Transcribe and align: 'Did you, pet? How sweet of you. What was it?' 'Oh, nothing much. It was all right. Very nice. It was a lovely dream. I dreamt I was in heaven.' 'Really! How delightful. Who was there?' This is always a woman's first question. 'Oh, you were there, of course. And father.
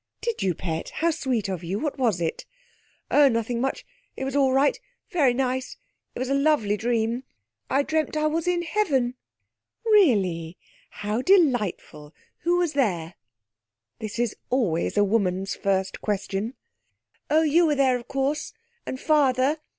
'Did 0.21 0.41
you, 0.41 0.55
pet? 0.55 0.89
How 0.95 1.11
sweet 1.11 1.47
of 1.47 1.63
you. 1.63 1.77
What 1.77 1.99
was 1.99 2.19
it?' 2.19 2.47
'Oh, 3.11 3.27
nothing 3.29 3.61
much. 3.61 3.85
It 4.17 4.23
was 4.25 4.35
all 4.35 4.51
right. 4.51 4.79
Very 5.11 5.31
nice. 5.31 5.77
It 6.15 6.17
was 6.17 6.27
a 6.29 6.33
lovely 6.33 6.75
dream. 6.75 7.23
I 7.69 7.83
dreamt 7.83 8.17
I 8.17 8.25
was 8.25 8.47
in 8.47 8.63
heaven.' 8.63 9.13
'Really! 9.85 10.57
How 10.89 11.21
delightful. 11.21 12.15
Who 12.39 12.57
was 12.57 12.73
there?' 12.73 13.13
This 13.99 14.17
is 14.17 14.35
always 14.49 14.97
a 14.97 15.03
woman's 15.03 15.53
first 15.53 16.01
question. 16.01 16.55
'Oh, 17.29 17.43
you 17.43 17.67
were 17.67 17.75
there, 17.75 17.95
of 17.95 18.07
course. 18.07 18.53
And 18.87 18.99
father. 18.99 19.57